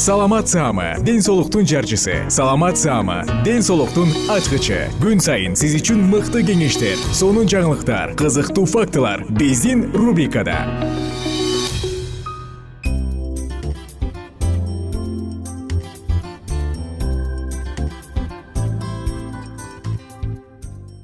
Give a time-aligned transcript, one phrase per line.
[0.00, 2.24] саламат саама ден соолуктун жарчысы.
[2.28, 4.88] Саламат саама ден соолуктун ачкычы.
[5.02, 10.56] Күн сайын сиз үчүн мыкты кеңештер сонун жаңылыктар кызыктуу фактылар биздин рубрикада.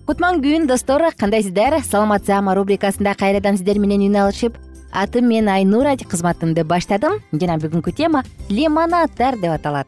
[0.07, 1.83] Кутман күн достор кандайсыздар?
[1.85, 4.57] Саламат саама рубрикасында кайрадан сиздер менен үн алышып
[4.97, 7.21] атым мен айнура кызматымды баштадым.
[7.33, 9.87] Жана бүгүнкү тема лимонаддар деп аталат.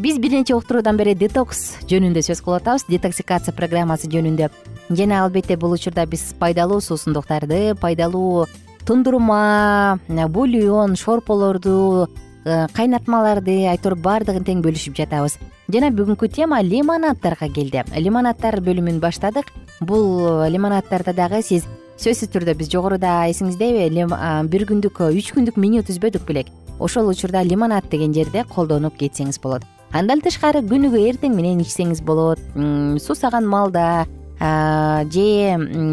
[0.00, 2.86] Биз бир нече уктуруудан бери детокс жөнүндө сөз кылып атабыз.
[2.88, 4.48] Детоксикация программасы жөнүндө.
[4.90, 8.46] Жана албетте бул учурда биз пайдалуу суусундуктарды пайдалуу
[8.86, 12.08] тундурма бульон шорполорду
[12.44, 15.38] э, кайнатмаларды айтор баардыгын тең бөлүшүп жатабыз.
[15.68, 17.84] Жана бүгүнкү тема лимонаддарга келди.
[17.96, 19.52] Лимонаддар бөлүмүн баштадык.
[19.80, 21.64] Бул лимонаддарда дагы сиз
[22.00, 23.88] сөзсүз түрдө биз жогоруда эсиңиздеби
[24.50, 26.48] бир күндүк үч күндүк меню түзбөдүк белек.
[26.80, 29.62] Ошол учурда лимонад деген жерде колдонуп кетсеңиз болот.
[29.94, 32.40] Андан тышкары күнүгө эртең менен ичсеңиз болот.
[32.98, 34.06] Суусаган маалда
[35.14, 35.28] же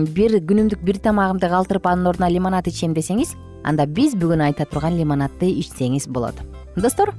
[0.09, 4.97] бир күнүмдүк бир тамагымды калтырып анын ордуна лимонад ичем десеңиз анда биз бүгүн айта турган
[4.97, 6.33] лимонадды ичсеңиз болот.
[6.75, 7.13] Достор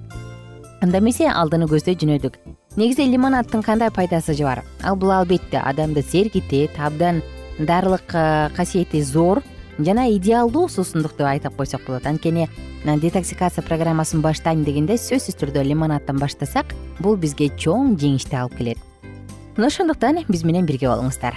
[0.82, 2.41] анда эмесе алдыны көздөй жөнөдүк.
[2.75, 4.65] Негизи лимонаддын кандай пайдасы бар?
[4.82, 7.22] Ал бул албетте адамды сергитет абдан
[7.59, 9.43] дарылык э, касиети зор
[9.79, 12.07] жана идеалдуу суусундук деп айтып койсок болот.
[12.07, 12.49] Анткени
[12.85, 18.79] детоксикация программасын баштайм дегенде сөзсүз түрдө лимонаддан баштасак бул бизге чоң жеңишти алып келет.
[19.57, 21.37] Мына ошондуктан биз менен бирге болуңуздар.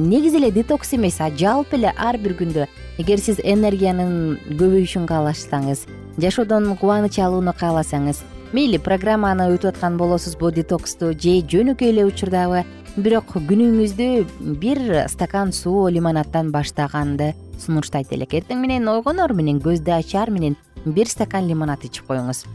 [0.00, 2.66] Негизи эле детокс эмес жалпы эле ар бир күндө
[2.98, 5.86] эгер сиз энергиянын көбөйүшүн кааласаңыз
[6.20, 8.22] жашоодон кубаныч алууну кааласаңыз
[8.56, 12.64] мейли программаны өтүп аткан болосузбу детоксту же жөнөкөй эле учурдабы
[12.96, 14.78] бирок күнүңүздү бир
[15.12, 21.44] стакан суу лимонаддан баштаганды сунуштайт элек эртең менен ойгонор менен көздү ачаар менен бир стакан
[21.48, 22.46] лимонад ичип коюңуз.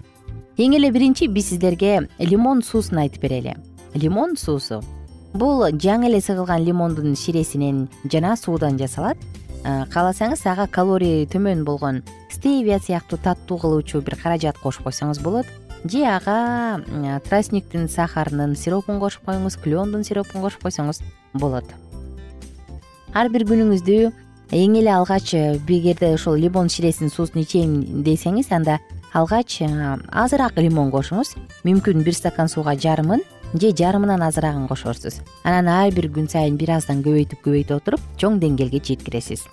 [0.57, 3.55] Эң эле биринчи биз сиздерге лимон суусун айтып берели.
[3.93, 4.81] Лимон суусу
[5.33, 9.17] бул жаңы эле сыгылган лимондун ширесинен жана суудан жасалат.
[9.63, 15.45] Кааласаңыз ага калорий төмөн болгон стевия сыяктуу таттуу кылуучу бир каражат кошуп койсоңуз болот
[15.83, 21.01] же ага тростниктин сахарынын сиропун кошуп коюңуз клендун сиропун кошуп койсоңуз
[21.33, 21.65] болот.
[23.13, 24.11] Ар бир күнүңүздү
[24.51, 28.79] эң эле алгач эгерде ошол лимон ширесинин суусун ичейин десеңиз анда
[29.13, 31.35] алгач азыраак лимон кошуңуз.
[31.63, 36.77] Мүмкүн бир стакан сууга жарымын же жарымынан азыраагын кошорсуз анан ар бир күн сайын бир
[36.77, 39.43] аздан көбөйтүп көбөйтүп отуруп чоң деңгээлге жеткиресиз.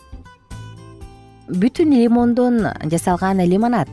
[1.48, 3.88] Бүтүн лимондон жасалган лимонад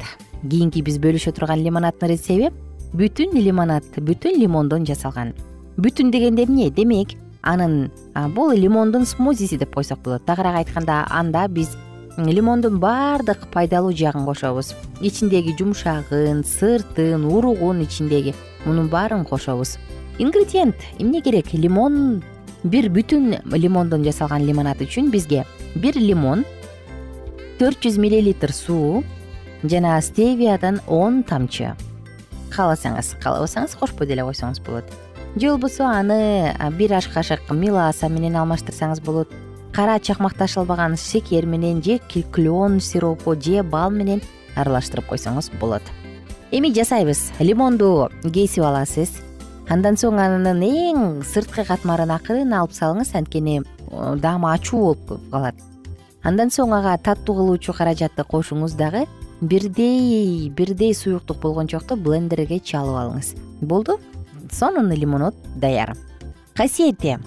[0.50, 2.52] кийинки биз бөлүшө турган лимонаддын рецеби
[2.96, 5.34] бүтүн лимонад бүтүн лимондон жасалган.
[5.78, 6.70] Бүтүн дегенде эмне?
[6.70, 7.90] Демек анын
[8.36, 10.26] бул лимондун смузиси деп койсок болот.
[10.26, 11.76] Тагыраак айтканда анда биз
[12.18, 14.74] лимондун баардык пайдалуу жагын кошобуз.
[15.02, 18.34] Ичиндеги жумшагын сыртын уругун ичиндеги
[18.66, 19.78] мунун баарын кошобуз.
[20.18, 21.54] Ингредиент эмне керек?
[21.54, 22.24] Лимон
[22.64, 25.44] бир бүтүн лимондон жасалган лимонад үчүн бизге
[25.76, 26.46] бир лимон
[27.60, 29.04] төрт жүз миллилитр суу
[29.64, 31.74] жана стевиядан он тамчы.
[32.56, 34.86] Кааласаңыз каалабасаңыз кошпой деле койсоңуз болот.
[35.36, 39.30] Же болбосо аны бир аш кашык миласа менен алмаштырсаңыз болот.
[39.74, 42.00] Кара чакмакташылбаган шекер менен же
[42.32, 44.22] клен сиропу же бал менен
[44.56, 45.84] аралаштырып койсоңуз болот.
[46.52, 47.34] Эми жасайбыз.
[47.40, 49.20] Лимонду кесип аласыз.
[49.68, 53.12] Андан соң анын эң сырткы катмарын акырын алып салыңыз.
[53.18, 53.64] Анткени
[54.22, 55.56] даамы ачуу болуп калат.
[56.24, 59.04] Андан соң ага таттуу кылуучу каражатты кошуңуз дагы
[59.42, 63.36] бирдей бирдей суюктук болгончокто блендерге чалып алыңыз.
[63.62, 64.00] Болду?
[64.52, 65.96] Сонун лимонад даяр.
[66.56, 67.18] Касиети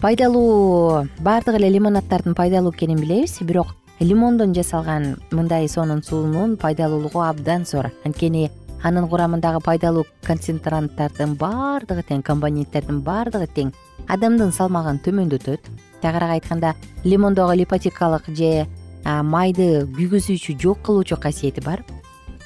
[0.00, 7.64] пайдалуу баардык эле лимонаддардын пайдалуу экенин билебиз бирок лимондон жасалган мындай сонун суунун пайдалуулугу абдан
[7.64, 7.92] зор.
[8.04, 8.50] Анткени
[8.82, 13.72] анын курамындагы пайдалуу концентранттардын баардыгы тең компоненттердин баардыгы тең.
[14.08, 15.70] Адамдын салмагын төмөндөтөт.
[16.02, 16.74] Тагыраак айтканда
[17.04, 18.66] лимондогу липотикалык же
[19.06, 21.84] майды күйгүзүүчү жок кылуучу касиети бар.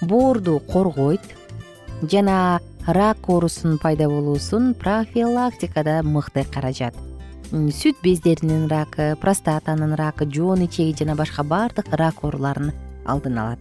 [0.00, 1.24] Боорду коргойт
[2.02, 6.94] жана рак оорусунун пайда болуусун профилактикада мыкты каражат.
[7.50, 12.72] Сүт бездеринин ракы простатанын ракы жоон ичеги жана башка баардык рак ооруларын
[13.06, 13.58] алдын алат.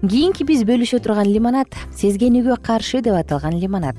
[0.00, 3.96] Кийинки биз бөлүшө турган лимонад сезгенүүгө каршы деп аталган лимонад.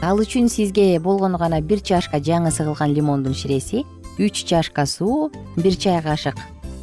[0.00, 3.84] Ал үчүн сизге болгону гана бир чашка жаңы сыгылган лимондун ширеси
[4.18, 6.36] үч чашка суу бир чай кашык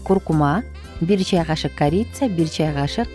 [0.03, 0.63] куркума
[1.01, 3.09] бир чай кашык корица бир чай кашык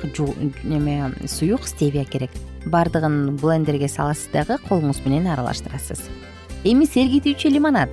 [0.64, 2.30] неме суюк стевия керек.
[2.66, 6.02] Баардыгын блендерге саласыз дагы колуңуз менен аралаштырасыз.
[6.64, 7.88] Эми сергитүүчү лимонад.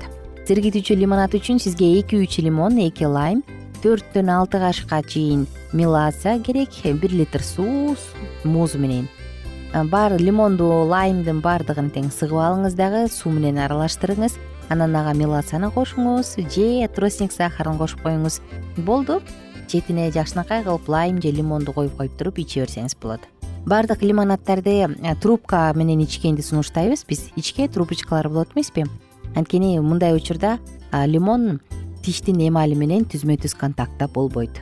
[0.48, 3.46] Сергитүүчү лимонад үчүн сизге эки үч лимон эки лайм
[3.84, 7.96] төрттөн алты кашыкка чейин меласа керек бир литр суу
[8.44, 9.08] музу менен.
[9.72, 14.36] Баары лимонду лаймдын баардыгын тең сыгып алыңыз дагы суу менен аралаштырыңыз
[14.70, 18.42] анан ага меласаны кошуңуз же тростник сахарын кошуп коюңуз.
[18.78, 19.22] Болду
[19.68, 23.22] четине жакшынакай кылып лайм же лимонду коюп коюп туруп иче берсеңиз болот.
[23.66, 27.32] Баардык лимонаддарды э, трубка менен ичкенди сунуштайбыз биз.
[27.36, 28.86] Ичке трубочкалар болот эмеспи?
[29.36, 30.60] Анткени мындай учурда
[30.92, 31.60] лимон
[32.04, 34.62] тиштин эмали менен түзмө түз контактта болбойт.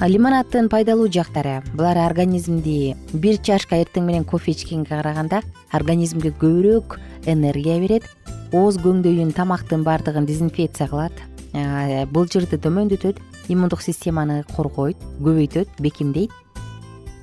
[0.00, 1.62] Лимонаддын пайдалуу жактары.
[1.74, 5.42] Булар организмди бир чашка эртең менен кофе ичкенге караганда
[5.72, 6.96] организмге көбүрөөк
[7.26, 8.08] энергия берет
[8.52, 11.12] ооз көңдөйүн тамактын баардыгын дезинфекция кылат.
[12.10, 13.18] Былжырды төмөндөтөт
[13.50, 16.30] иммундук системаны коргойт көбөйтөт бекемдейт.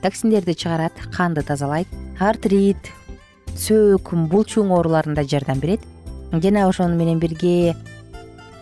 [0.03, 1.87] Токсиндерди чыгарат канды тазалайт.
[2.19, 2.91] Артрит
[3.57, 5.81] сөөк булчуң ооруларында жардам берет.
[6.31, 7.75] Жана ошону менен бирге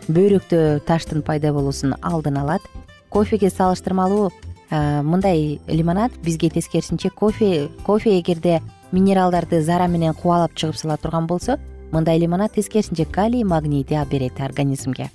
[0.08, 2.62] бөйрөктө таштын пайда болуусун алдын алат.
[3.10, 4.32] Кофеге салыштырмалуу
[4.72, 8.62] мындай лимонад бизге тескерисинче кофе кофе эгерде
[8.92, 11.60] минералдарды зара менен кубалап чыгып сала турган болсо
[11.92, 15.10] мындай лимонад тескерисинче калий магнийди берет организмге.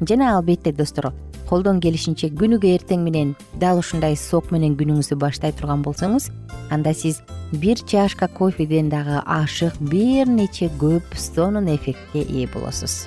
[0.00, 1.12] Жана албетте достор
[1.48, 6.30] колдон келишинче күнүгө эртең менен дал ушундай сок менен күнүңүздү баштай турган болсоңуз
[6.74, 7.20] анда сиз
[7.52, 13.06] бир чашка кофеден дагы ашык бир нече көп сонун эффектке ээ болосуз.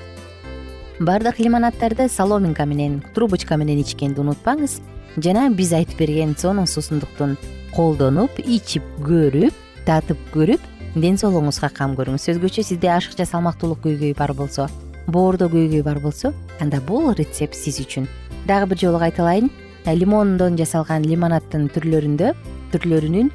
[0.99, 4.79] Баардык лимонаддарды соломинка менен трубочка менен ичкенди унутпаңыз
[5.17, 7.37] жана биз айтып берген сонун суусундуктун
[7.75, 9.53] колдонуп ичип көрүп
[9.85, 10.63] татып көрүп
[10.95, 12.30] ден соолугуңузга кам көрүңүз.
[12.33, 14.69] Өзгөчө сизде ашыкча салмактуулук көйгөйү бар болсо
[15.07, 18.07] боордо көйгөй бар болсо анда бул рецепт сиз үчүн.
[18.47, 19.50] Дагы бир жолу кайталайын.
[19.86, 22.33] Лимондон жасалган лимонаддын түрлөрүндө
[22.74, 23.31] түрлөрүнүн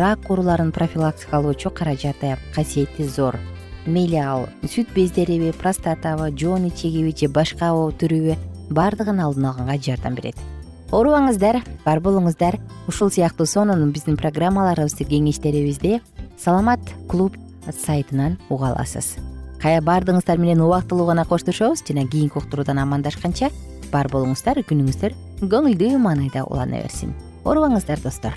[0.00, 3.36] рак ооруларын профилактикалоочу каражаты касиети зор.
[3.86, 8.34] Мейли ал сүт бездериби простатабы жоон ичегиби же башка түрүбү
[8.70, 10.34] баардыгын алдын алганга жардам берет.
[10.90, 12.58] Оорубаңыздар бар болуңуздар.
[12.88, 16.00] Ушул сыяктуу сонун биздин программаларыбызды кеңештерибизди
[16.38, 17.36] саламат клуб
[17.70, 19.16] сайтынан уга аласыз.
[19.62, 23.50] Баардыгыңыздар менен убактылуу гана коштошобуз жана кийинки уктуруудан амандашканча
[23.92, 27.14] бар болуңуздар күнүңүздөр көңүлдүү маанайда улана берсин.
[27.44, 28.36] Оорубаңыздар достор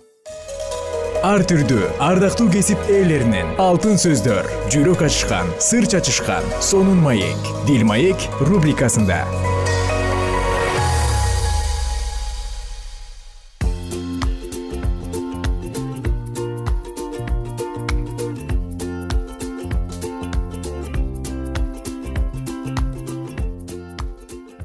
[1.21, 3.53] ар түрдүү ардактуу кесип ээлеринен.
[3.61, 7.37] Алтын сөздөр жүрөк ачышкан сыр чачышкан сонун маек.
[7.67, 9.21] Дил маек рубрикасында.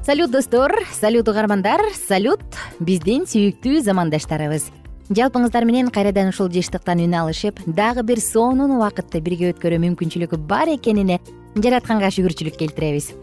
[0.07, 0.73] Салют достор.
[0.89, 1.85] Салют угармандар.
[2.07, 2.41] Салют.
[2.79, 4.71] Биздин сүйүктүү замандаштарыбыз
[5.07, 10.67] жалпыңыздар менен кайрадан ушул жыштыктан үн алышып дагы бир сонун убакытты бирге өткөрүү мүмкүнчүлүгү бар
[10.73, 11.21] экенине
[11.55, 13.13] жаратканга шүгүрчүлүк келтиребиз.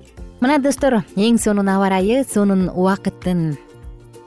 [0.40, 3.54] Мына достор эң сонун аба ырайы сонун убакыттын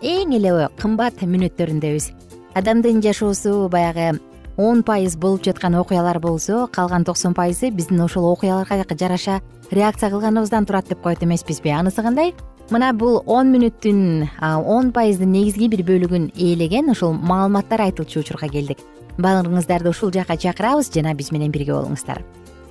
[0.05, 2.11] эң эле кымбат мүнөттөрүндөбүз
[2.57, 4.19] адамдын жашоосу баягы
[4.57, 10.65] он пайыз болуп жаткан окуялар болсо калган токсон пайызы биздин ошол окуяларга жараша реакция кылганыбыздан
[10.65, 11.69] турат деп коет эмеспизби.
[11.69, 12.33] Анысы кандай
[12.69, 18.81] мына бул он мүнөттүн он пайыздын негизги бир бөлүгүн ээлеген ушул маалыматтар айтылчу учурга келдик.
[19.17, 22.21] Баардыгыңыздарды ушул жака чакырабыз жана биз менен бирге болуңуздар.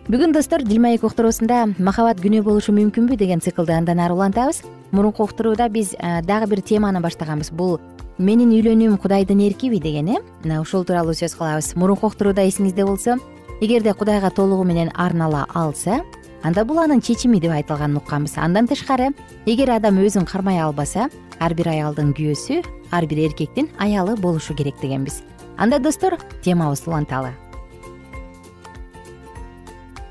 [0.06, 4.62] Бүгүн достор дил маек уктуруусунда махабат күнөө болушу мүмкүнбү деген циклды андан ары улантабыз.
[4.92, 7.50] Мурунку уктурууда биз дагы бир теманы баштаганбыз.
[7.50, 7.80] Бул
[8.18, 10.20] менин үйлөнүүм кудайдын эркиби деген э?
[10.44, 11.74] Мына ушул тууралуу сөз кылабыз.
[11.74, 13.16] Мурунку уктурууда эсиңизде болсо
[13.60, 16.04] эгерде кудайга толугу менен арнала алса
[16.46, 19.08] анда бул анын чечими деп айтылганын укканбыз андан тышкары
[19.50, 21.08] эгер адам өзүн кармай албаса
[21.42, 22.60] ар бир аялдын күйөөсү
[22.94, 25.24] ар бир эркектин аялы болушу керек дегенбиз.
[25.58, 27.32] Анда достор темабызды уланталы.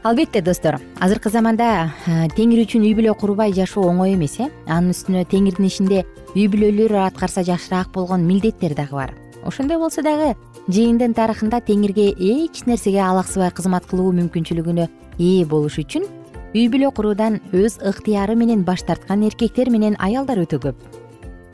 [0.03, 1.93] Албетте достор азыркы заманда
[2.35, 4.49] теңир үчүн үй бүлө курбай жашоо оңой эмес э.
[4.67, 6.03] Анын үстүнө теңирдин ишинде
[6.35, 9.15] үй бүлөлөр аткарса жакшыраак болгон милдеттер дагы бар.
[9.45, 10.35] Ошондой болсо дагы
[10.67, 16.05] жыйындын тарыхында теңирге эч нерсеге алаксыбай кызмат кылуу мүмкүнчүлүгүнө ээ болуш үчүн
[16.55, 20.77] үй бүлө куруудан өз ыктыяры менен баш тарткан эркектер менен аялдар өтө көп.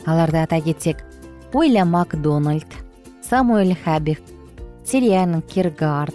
[0.06, 1.02] Аларды атай кетсек
[1.58, 2.70] уильям макдональд
[3.26, 4.22] самуэль хабих
[4.86, 6.14] сириан киргард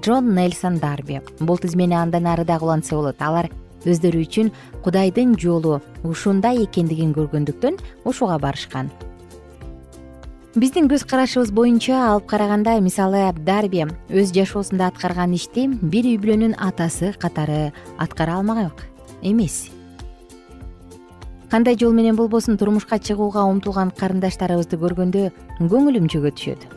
[0.00, 1.20] джон нельсон дарби.
[1.40, 3.20] Бул тизмени андан ары дагы улантса болот.
[3.20, 3.50] Алар
[3.84, 7.76] өздөрү үчүн кудайдын жолу ушундай экендигин көргөндүктөн
[8.08, 8.88] ушуга барышкан
[10.54, 16.54] биздин көз карашыбыз боюнча алып караганда мисалы дарби өз жашоосунда аткарган ишти бир үй бүлөнүн
[16.62, 18.86] атасы катары аткара алмак
[19.22, 19.72] эмес.
[21.50, 25.26] Кандай жол менен болбосун турмушка чыгууга умтулган карындаштарыбызды көргөндө
[25.58, 26.68] көңүлүм чөгө түшөт.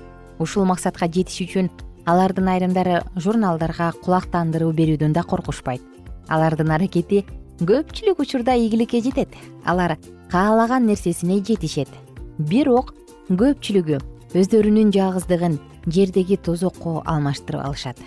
[0.41, 1.69] Ушул максатка жетиш үчүн
[2.05, 5.81] алардын айрымдары журналдарга кулак тандыруу берүүдөн да коркушпайт.
[6.27, 7.25] Алардын аракети
[7.61, 9.29] көпчүлүк учурда ийгиликке жетет.
[9.65, 9.99] Алар
[10.31, 11.89] каалаган нерсесине жетишет.
[12.37, 12.93] Бирок
[13.27, 13.97] көпчүлүгү
[14.39, 15.57] өздөрүнүн жалгыздыгын
[15.91, 17.99] жердеги тозокко алмаштырып алышат.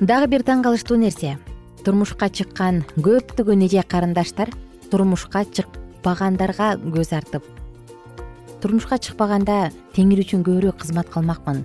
[0.00, 1.36] Дагы бир таң калыштуу нерсе.
[1.84, 4.48] Турмушка чыккан көптөгөн эже карындаштар
[4.90, 7.44] турмушка чыкпагандарга көз артып.
[8.60, 11.62] Турмушка чыкпаганда теңир үчүн көбүрөөк кызмат кылмакмын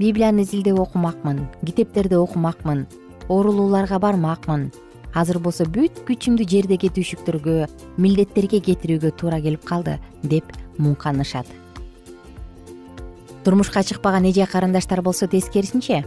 [0.00, 2.86] библияны изилдеп окумакмын китептерди окумакмын
[3.28, 4.70] оорулууларга бармакмын
[5.14, 7.66] азыр болсо бүт күчүмдү жердеги түйшүктөргө
[7.98, 11.46] милдеттерге кетирүүгө туура келип калды деп муңканышат.
[13.44, 16.04] Турмушка чыкпаган эже карындаштар болсо тескерисинче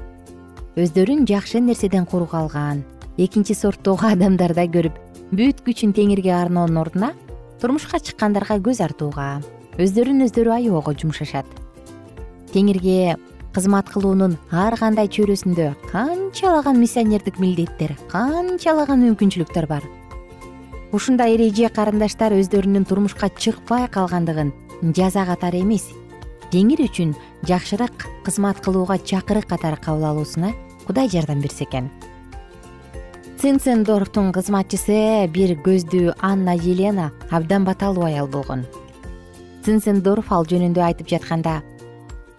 [0.78, 2.84] өздөрүн жакшы нерседен куру калган
[3.18, 4.96] экинчи сорттогу адамдардай көрүп
[5.34, 7.12] бүт күчүн теңирге арноонун ордуна
[7.62, 9.28] турмушка чыккандарга көз артууга
[9.82, 11.46] өздөрүн өздөрү аябоого жумшашат.
[12.54, 13.16] Теңирге
[13.54, 19.86] кызмат кылуунун ар кандай чөйрөсүндө канчалаган миссионердик милдеттер канчалаган мүмкүнчүлүктөр бар.
[20.94, 24.52] Ушундай эреже карындаштар өздөрүнүн турмушка чыкпай калгандыгын
[24.98, 25.86] жаза катары эмес.
[26.54, 27.14] Жеңир үчүн
[27.50, 30.54] жакшыраак кызмат кылууга чакырык катары кабыл алуусуна
[30.88, 31.90] кудай жардам берсе экен?
[33.42, 38.66] Цинцендорфтун кызматчысы бир көздүү анна елена абдан баталуу аял болгон.
[39.66, 41.62] Цинцендорф ал жөнүндө айтып жатканда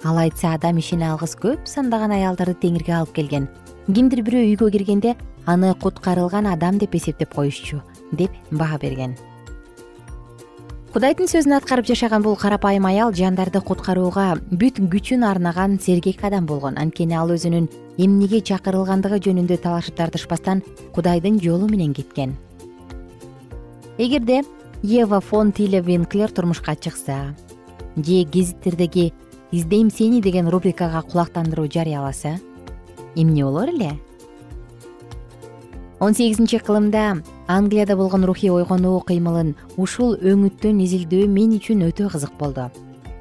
[0.04, 3.48] ал айтса адам ишене алгыс көп сандаган аялдарды теңирге алып келген.
[3.86, 5.14] Кимдир бирөө үйгө киргенде
[5.46, 7.80] аны куткарылган адам деп эсептеп коюшчу
[8.12, 9.16] деп баа берген.
[10.94, 16.78] Кудайдын сөзүн аткарып жашаган бул карапайым аял жандарды куткарууга бүт күчүн арнаган сергек адам болгон.
[16.78, 17.66] Анткени ал өзүнүн
[17.98, 20.62] эмнеге чакырылгандыгы жөнүндө талашып тартышпастан
[20.94, 22.36] кудайдын жолу менен кеткен.
[23.98, 24.44] Эгерде
[24.82, 27.34] ева фон тиле винклер турмушка чыкса
[27.96, 29.12] же гезиттердеги
[29.54, 32.40] издейм сени деген рубрикага кулактандыруу жарыяласа
[33.14, 34.00] эмне болор эле?
[36.00, 42.34] Он сегизинчи кылымда англияда болгон рухий ойгонуу кыймылын ушул өңүттөн изилдөө мен үчүн өтө кызык
[42.38, 42.66] болду.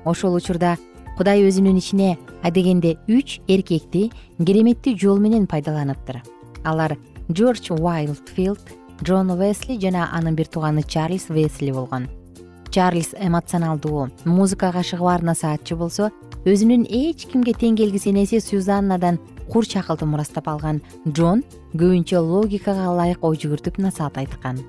[0.05, 0.77] Ошол учурда
[1.17, 4.09] кудай өзүнүн ичине адегенде үч эркекти
[4.39, 6.23] кереметтүү жол менен пайдаланыптыр.
[6.65, 6.97] Алар
[7.29, 8.73] джордж уайлдфилд
[9.03, 12.09] джон весли жана анын бир тууганы чарльз весли болгон
[12.73, 14.09] чарльз эмоционалдуу.
[14.25, 16.09] Музыкага шыгып насаатчы болсо
[16.49, 19.19] өзүнүн эч кимге тең келгис энеси сюзаннадан
[19.51, 20.81] курч акылды мурастап алган.
[21.07, 21.43] Джон
[21.77, 24.63] көбүнчө логикага ылайык ой жүгүртүп насаат айткан.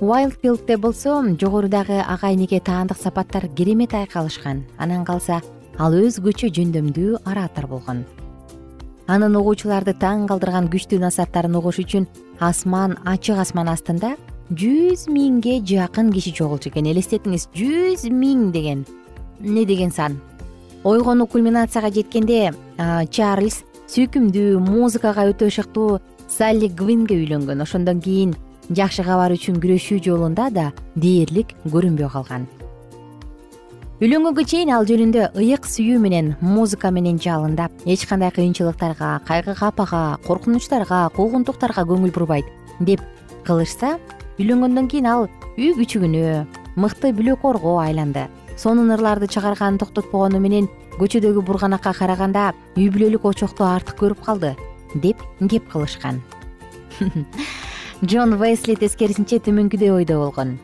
[0.00, 4.64] Уайлдфилдте болсо жогорудагы ага энеге таандык сапаттар керемет айкалышкан.
[4.78, 5.42] Анан калса
[5.76, 8.06] ал өзгөчө жөндөмдүү оратор болгон.
[9.08, 12.06] Анын угуучуларды таң калтырган күчтүү насааттарын угуш үчүн
[12.40, 14.16] асман ачык асман астында
[14.48, 16.88] жүз миңге жакын киши чогулчу экен.
[16.88, 18.84] Элестетиңиз жүз миң деген.
[19.42, 20.18] Эмне деген сан?
[20.84, 22.52] Ойгонуу кульминацияга жеткенде
[23.10, 23.62] чарльз
[23.92, 28.34] сүйкүмдүү музыкага өтө ышыктуу салли гвинге үйлөнгөн ошондон кийин
[28.70, 32.46] жакшы кабар үчүн күрөшүү жолунда да дээрлик көрүнбөй калган.
[33.98, 40.20] Үйлөнгөнгө чейин ал жөнүндө ыйык сүйүү менен музыка менен жалындап эч кандай кыйынчылыктарга кайгы капага
[40.26, 42.46] коркунучтарга куугунтуктарга көңүл бурбайт
[42.78, 43.02] деп
[43.42, 43.96] кылышса
[44.38, 45.26] үйлөнгөндөн кийин ал
[45.58, 46.46] үй күчүгүнө
[46.78, 48.28] мыкты бүлөкорго айланды.
[48.58, 54.54] Сонун ырларды чыгарганын токтотпогону менен көчөдөгү бурганакка караганда үй бүлөлүк очокту артык көрүп калды
[54.94, 56.22] деп кеп кылышкан.
[58.06, 60.58] Джон весли тескерисинче төмөнкүдөй ойдо болгон.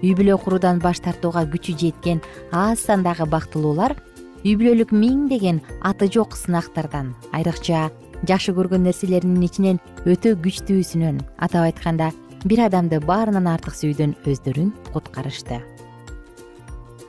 [0.00, 3.96] Үй бүлө куруудан баш тартууга күчү жеткен аз сандагы бактылуулар
[4.44, 7.88] үй бүлөлүк миңдеген аты жок сынактардан айрыкча
[8.28, 12.12] жакшы көргөн нерселеринин ичинен өтө күчтүүсүнөн атап айтканда
[12.44, 15.58] бир адамды баарынан артык сүйүүдөн өздөрүн куткарышты.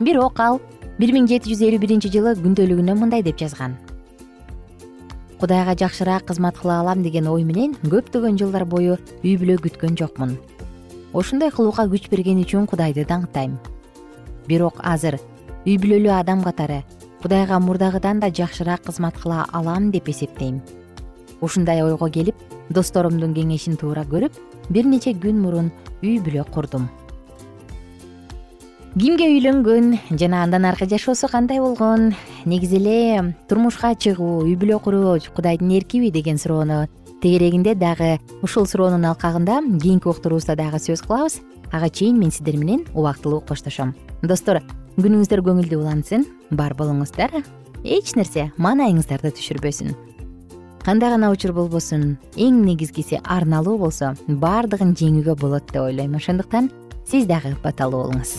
[0.00, 0.58] Бирок ал
[0.98, 3.76] бир миң жети жүз элүү биринчи жылы күндөлүгүнө мындай деп жазган.
[5.40, 10.36] Кудайга жакшыраак кызмат кыла алам деген ой менен көптөгөн жылдар бою үй бүлө күткөн жокмун.
[11.12, 13.56] Ушундай кылууга күч берген үчүн кудайды даңктайм.
[14.48, 15.20] Бирок азыр
[15.64, 16.82] үй бүлөлүү адам катары
[17.22, 20.60] кудайга мурдагыдан да жакшыраак кызмат кыла алам деп эсептейм
[21.40, 22.36] ушундай ойго келип
[22.70, 24.36] досторомдун кеңешин туура көрүп
[24.70, 25.70] бир нече күн мурун
[26.02, 26.88] үй бүлө курдум.
[28.98, 32.10] Кимге үйлөнгөн жана андан аркы жашоосу кандай болгон?
[32.44, 36.88] Негизи эле турмушка чыгуу үй бүлө куруу кудайдын эркиби деген суроону
[37.22, 41.40] тегерегинде дагы ушул суроонун алкагында кийинки уктуруубузда дагы сөз кылабыз.
[41.70, 43.94] Ага чейин мен сиздер менен убактылуу коштошом.
[44.22, 44.58] Достор
[44.98, 47.44] күнүңүздөр көңүлдүү улансын бар болуңуздар.
[47.84, 49.94] Эч нерсе маанайыңыздарды түшүрбөсүн
[50.84, 56.16] кандай гана учур болбосун эң негизгиси арналуу болсо баардыгын жеңүүгө болот деп ойлойм.
[56.16, 56.70] Ошондуктан
[57.04, 58.38] сиз дагы баталуу болуңуз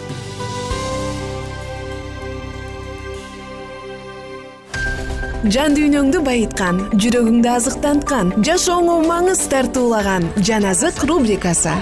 [5.49, 11.73] жан дүйнөңдү байыткан жүрөгүңдү азыктанткан жашооңо маңыз тартуулаган жан азык рубрикасы.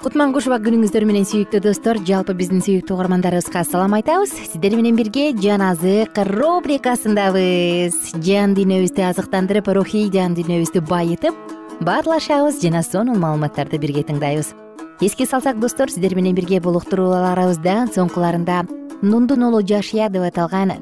[0.00, 4.32] Кутман кушубак күнүңүздөр менен сүйүктүү достор жалпы биздин сүйүктүү угармандарыбызга салам айтабыз.
[4.54, 8.00] Сиздер менен бирге жан азык рубрикасындабыз.
[8.24, 14.54] Жан дүйнөбүздү азыктандырып рухий жан дүйнөбүздү байытып баарлашабыз жана сонун маалыматтарды бирге тыңдайбыз.
[15.00, 18.62] Эске салсак достор сиздер менен бирге бул уктурууларыбызда соңкуларында
[19.02, 20.72] нундун уулу жашия деп аталган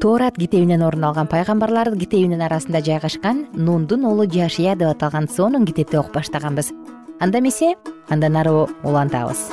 [0.00, 5.96] тоорат китебинен орун алган пайгамбарлар китебинин арасында жайгашкан нундун уулу жашия деп аталган сонун китепти
[5.98, 6.72] окуп баштаганбыз.
[7.20, 7.74] Анда эмесе
[8.08, 9.50] андан ары улантабыз.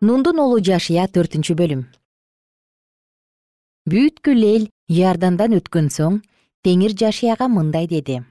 [0.00, 1.86] Нундун уулу жашия төртүнчү бөлүм
[3.86, 6.20] бүткүл эл иордандан өткөн соң
[6.66, 8.22] теңир жашияга мындай деди.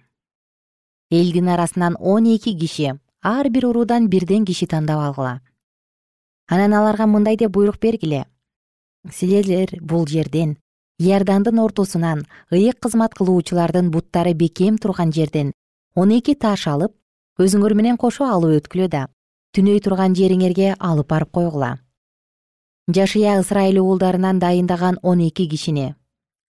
[1.11, 5.41] Элдин арасынан он эки киши ар бир уруудан бирден киши тандап алгыла.
[6.47, 8.25] Анан аларга мындай деп буйрук бергиле.
[9.11, 10.57] Силер бул жерден
[10.99, 15.51] иордандын ортосунан ыйык кызмат кылуучулардын буттары бекем турган жерден
[15.95, 16.93] он эки таш алып
[17.39, 19.01] өзүңөр менен кошо алып өткүлө да
[19.55, 21.71] түнөй турган жериңерге алып барып койгула
[22.87, 25.95] жашыя ысрайыл уулдарынан дайындаган он эки кишини.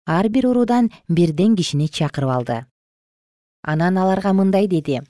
[0.06, 2.66] Ар бир уруудан бирден кишини чакырып алды.
[3.62, 5.02] Анан аларга мындай деди.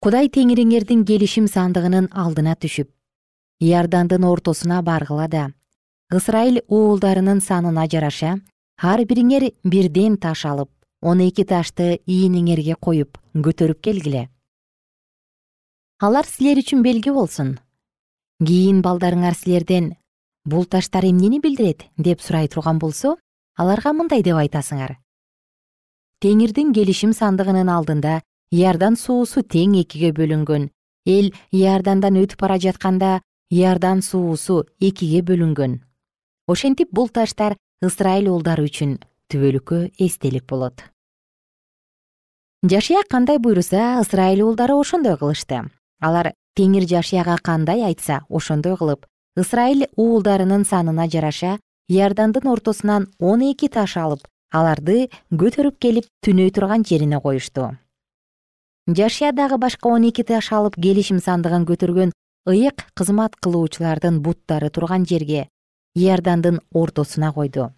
[0.00, 2.88] Кудай теңириңердин келишим сандыгынын алдына түшүп
[3.60, 5.52] иордандын ортосуна баргыла да
[6.10, 8.38] ысрайыл уулдарынын санына жараша
[8.80, 10.70] ар бириңер бирден таш алып
[11.02, 14.30] он эки ташты ийниңерге коюп көтөрүп келгиле.
[16.00, 17.58] Алар силер үчүн белги болсун
[18.40, 19.94] кийин балдарыңар силерден
[20.48, 23.16] бул таштар эмнени билдирет деп сурай турган болсо
[23.56, 24.96] аларга мындай деп айтасыңар.
[26.24, 30.70] Теңирдин келишим сандыгынын алдында иордан суусу тең экиге бөлүнгөн
[31.06, 35.80] эл иордандан өтүп бара жатканда иордан суусу экиге бөлүнгөн.
[36.48, 38.98] Ошентип бул таштар ысрайыл уулдары үчүн
[39.28, 40.80] түбөлүккө эстелик болот.
[42.64, 45.68] Жашия кандай буйруса ысрайыл уулдары ошондой кылышты.
[46.00, 51.58] Алар теңир жашияга кандай айтса ошондой кылып ысрайыл уулдарынын санына жараша
[51.88, 57.76] иордандын ортосунан он эки таш алып аларды көтөрүп келип түнөй турган жерине коюшту.
[58.86, 62.12] Жашия дагы башка он эки таш алып келишим сандыгын көтөргөн
[62.46, 65.48] ыйык кызмат кылуучулардын буттары турган жерге
[65.94, 67.72] иордандын ортосуна койду.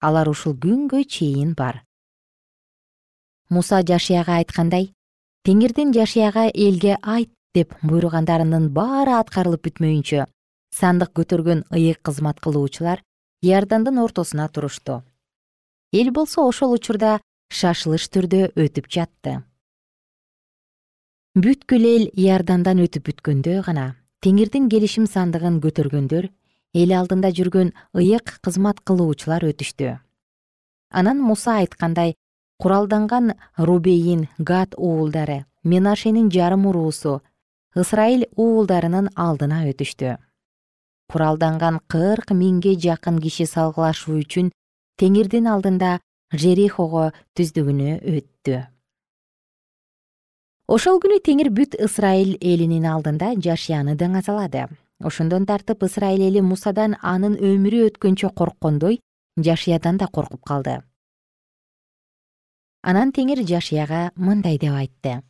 [0.00, 1.84] Алар ушул күнгө чейин бар.
[3.48, 4.92] Муса жашияга айткандай
[5.44, 10.26] теңирдин жашияга элге айт деп буйругандарынын баары аткарылып бүтмөйүнчө
[10.74, 13.02] сандык көтөргөн ыйык кызмат кылуучулар
[13.42, 15.02] иордандын ортосуна турушту.
[15.92, 17.18] Эл болсо ошол учурда
[17.50, 19.42] шашылыш түрдө өтүп жатты.
[21.34, 26.30] Бүткүл эл иордандан өтүп бүткөндө гана теңирдин келишим сандыгын көтөргөндөр
[26.74, 29.98] эл алдында жүргөн ыйык кызмат кылуучулар өтүштү.
[30.90, 32.14] Анан муса айткандай
[32.62, 37.22] куралданган рубейин гад уулдары менашенин жарым уруусу
[37.76, 40.16] ысрайыл уулдарынын алдына өтүштү.
[41.10, 44.50] Куралданган кырк миңге жакын киши салгылашуу үчүн
[44.98, 45.98] теңирдин алдында
[46.32, 48.60] жерихого түздүгүнө өттү.
[50.70, 54.68] Ошол күнү теңир бүт ысрайыл элинин алдында жашияны даңазалады
[55.02, 59.00] ошондон тартып ысрайыл эли мусадан анын өмүрү өткөнчө корккондой
[59.36, 60.82] жашиядан да коркуп калды.
[62.82, 65.20] Анан теңир жашияга мындай деп айтты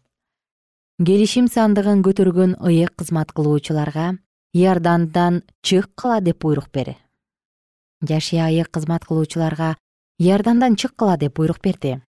[1.06, 4.18] келишим сандыгын көтөргөн ыйык кызмат кылуучуларга
[4.52, 5.34] иордандан
[5.64, 6.96] чыккыла деп буйрук бер
[8.08, 9.76] жашия ыйык кызмат кылуучуларга
[10.18, 12.02] иордандан чыккыла деп буйрук берди.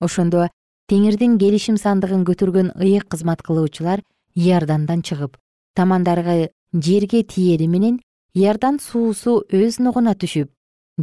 [0.00, 0.48] Ошондо
[0.90, 4.02] теңирдин келишим сандыгын көтөргөн ыйык кызмат кылуучулар
[4.34, 5.38] иордандан чыгып
[5.76, 8.00] тамандары жерге тиери менен
[8.34, 10.50] иордан суусу өз нугуна түшүп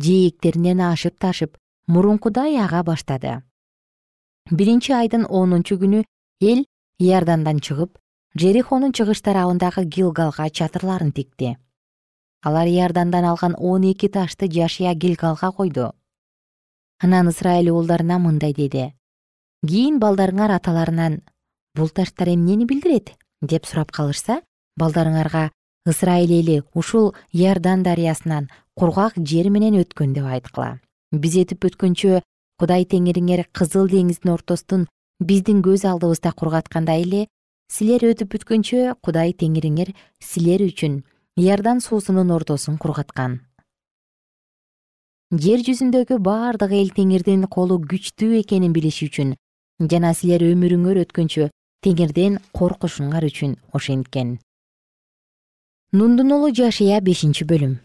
[0.03, 1.55] жээктеринен ашып ташып
[1.87, 3.39] мурункудай ага баштады
[4.51, 6.03] биринчи айдын онунчу күнү
[6.39, 6.65] эл
[6.99, 7.97] иордандан чыгып
[8.35, 11.57] жерихонун чыгыш тарабындагы гилгалга чатырларын тикти.
[12.43, 15.93] Алар иордандан алган он эки ташты жашия гилгалга койду.
[16.99, 18.93] Анан ысрайыл уулдарына мындай деди.
[19.65, 21.23] Кийин балдарыңар аталарынан
[21.75, 23.15] бул таштар эмнени билдирет?
[23.41, 24.41] деп сурап калышса
[24.77, 25.49] балдарыңарга
[25.85, 30.79] ысрайыл эли ушул иордан дарыясынан кургак жер менен өткөн деп айткыла.
[31.11, 32.21] Биз өтүп өткөнчө
[32.59, 34.87] кудай теңириңер кызыл деңиздин ортосун
[35.19, 37.25] биздин көз алдыбызда кургаткандай эле
[37.73, 41.01] силер өтүп бүткөнчө кудай теңириңер силер үчүн
[41.41, 43.41] иордан суусунун ортосун кургаткан.
[45.33, 49.33] Жер жүзүндөгү бардык эл теңирдин колу күчтүү экенин билиш үчүн
[49.91, 51.49] жана силер өмүрүңөр өткөнчө
[51.83, 54.37] теңирден коркушуңар үчүн ошенткен.
[55.91, 57.77] Нундун уулу жашия бешинчи бөлүм.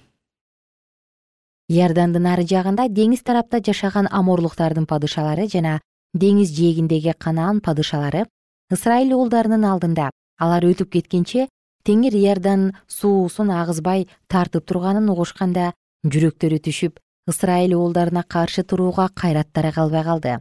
[1.72, 5.80] Иордандын ары жагында деңиз тарапта жашаган аморлуктардын падышалары жана
[6.14, 8.26] деңиз жээгиндеги канаан падышалары
[8.72, 11.48] ысрайыл уулдарынын алдында алар өтүп кеткенче
[11.84, 15.72] теңир иордан суусун агызбай тартып турганын угушканда
[16.04, 16.98] жүрөктөрү түшүп
[17.30, 20.38] ысрайыл уулдарына каршы турууга кайраттары калбай калды.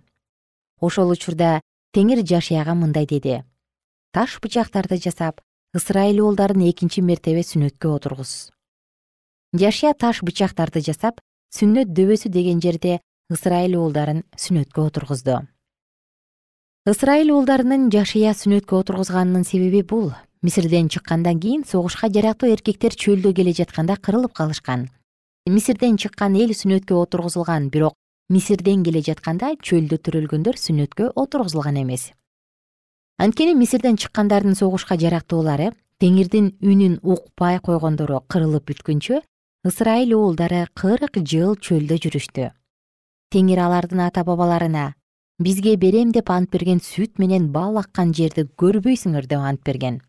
[0.80, 1.62] Ошол учурда
[1.94, 3.44] теңир жашияга мындай деди.
[4.12, 5.42] Таш бычактарды жасап
[5.74, 8.52] ысрайыл уулдарын экинчи мертебе сүннөткө отургуз
[9.54, 11.22] жашия таш бычактарды жасап
[11.56, 13.00] сүннөт дөбөсү деген жерде
[13.32, 15.38] ысрайыл уулдарын сүннөткө отургузду
[16.82, 20.08] ысрайыл уулдарынын жашия сүннөткө отургузганынын себеби бул.
[20.42, 24.88] Мисирден чыккандан кийин согушка жарактуу эркектер чөлдө келе жатканда кырылып калышкан.
[25.46, 27.94] Мисирден чыккан эл сүннөткө отургузулган бирок
[28.30, 32.14] мисирден келе жатканда чөлдө төрөлгөндөр сүннөткө отургузулган эмес.
[33.22, 39.22] Анткени мисирден чыккандардын согушка жарактуулары теңирдин үнүн укпай койгондору кырылып бүткөнчө
[39.70, 42.50] ысрайыл уулдары кырк жыл чөлдө жүрүштү.
[43.30, 44.96] Теңир алардын ата бабаларына
[45.44, 50.02] бизге берем деп ант берген сүт менен бал аккан жерди көрбөйсүңөр деп ант берген.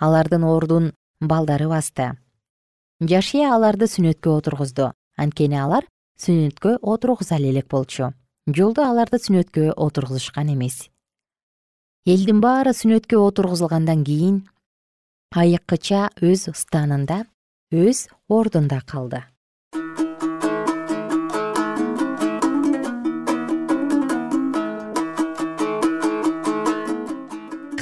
[0.00, 2.12] Алардын ордун балдары басты.
[3.00, 4.92] Жашия аларды сүннөткө отургузду.
[5.16, 5.86] Анткени алар
[6.18, 8.12] сүннөткө отургуза элек болчу.
[8.46, 10.88] Жолдо аларды сүннөткө отургузушкан эмес.
[12.06, 14.42] Элдин баары сүннөткө отургузулгандан кийин
[15.32, 17.22] айыккыча өз станында
[17.72, 19.22] өз ордунда калды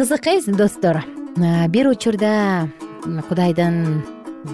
[0.01, 1.05] кызык э достор
[1.69, 2.71] бир учурда
[3.29, 4.03] кудайдан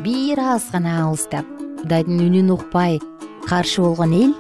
[0.03, 1.47] бир аз гана алыстап
[1.81, 2.99] кудайдын үнүн укпай
[3.47, 4.35] каршы болгон эл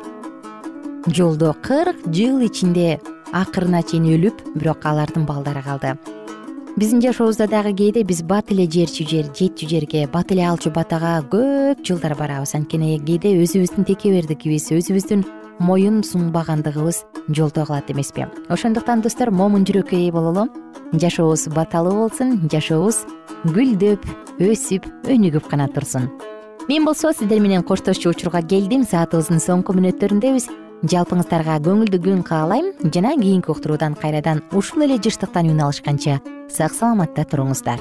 [1.07, 2.99] жолдо кырк жыл ичинде
[3.33, 5.95] акырына чейин өлүп бирок алардын балдары калды.
[6.77, 11.23] Биздин жашообузда дагы кээде биз бат эле жерчү жер жетчү жерге бат эле алчу батага
[11.31, 12.57] көп жылдар барабыз.
[12.59, 15.23] Анткени кээде өзүбүздүн текебердигибиз өзүбүздүн
[15.59, 18.27] моюн сунбагандыгыбыз жолтоо кылат эмеспи.
[18.49, 20.49] Ошондуктан достор момун жүрөккө ээ бололу.
[20.93, 23.05] Жашообуз баталуу болсун жашообуз
[23.45, 24.05] гүлдөп
[24.39, 26.11] өсүп өнүгүп гана турсун.
[26.69, 28.85] Мен болсо сиздер менен коштошчу учурга келдим.
[28.85, 30.49] Саатыбыздын соңку мүнөттөрүндөбүз
[30.87, 32.73] жалпыңыздарга көңүлдүү күн каалайм.
[32.93, 37.81] Жана кийинки уктуруудан кайрадан ушул эле жыштыктан үн алышканча сак саламатта туруңуздар